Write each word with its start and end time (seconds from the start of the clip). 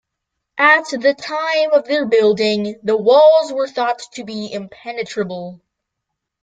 At 0.57 0.85
the 0.89 1.13
time 1.13 1.73
of 1.73 1.85
their 1.85 2.07
building, 2.07 2.79
the 2.81 2.97
walls 2.97 3.53
were 3.53 3.67
thought 3.67 4.01
to 4.15 4.23
be 4.23 4.51
impenetrable. 4.51 5.61